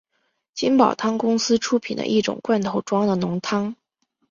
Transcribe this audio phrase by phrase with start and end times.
[0.55, 3.75] 金宝汤公司出品的一种罐头装的浓汤。